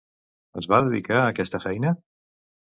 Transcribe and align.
Es 0.61 0.67
va 0.71 0.79
dedicar 0.87 1.19
a 1.19 1.29
aquesta 1.35 1.63
feina? 1.69 1.95